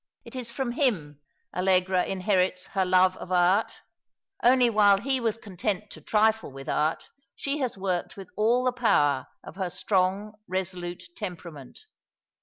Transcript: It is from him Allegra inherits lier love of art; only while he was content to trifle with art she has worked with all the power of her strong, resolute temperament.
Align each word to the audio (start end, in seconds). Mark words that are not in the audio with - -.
It 0.25 0.35
is 0.35 0.49
from 0.49 0.71
him 0.71 1.21
Allegra 1.55 2.03
inherits 2.03 2.67
lier 2.75 2.85
love 2.85 3.15
of 3.17 3.31
art; 3.31 3.81
only 4.41 4.67
while 4.67 4.97
he 4.97 5.19
was 5.19 5.37
content 5.37 5.91
to 5.91 6.01
trifle 6.01 6.51
with 6.51 6.67
art 6.67 7.07
she 7.35 7.59
has 7.59 7.77
worked 7.77 8.17
with 8.17 8.29
all 8.35 8.63
the 8.65 8.71
power 8.71 9.27
of 9.43 9.57
her 9.57 9.69
strong, 9.69 10.33
resolute 10.47 11.03
temperament. 11.15 11.81